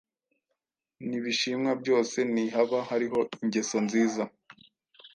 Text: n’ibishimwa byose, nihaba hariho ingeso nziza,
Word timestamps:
n’ibishimwa 1.07 1.71
byose, 1.81 2.17
nihaba 2.33 2.79
hariho 2.89 3.19
ingeso 3.43 3.77
nziza, 3.85 4.23